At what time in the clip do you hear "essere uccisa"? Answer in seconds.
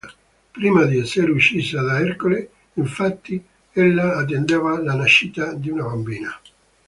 0.97-1.83